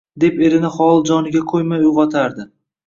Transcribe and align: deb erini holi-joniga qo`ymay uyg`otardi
deb 0.21 0.39
erini 0.47 0.71
holi-joniga 0.79 1.47
qo`ymay 1.53 1.89
uyg`otardi 1.93 2.51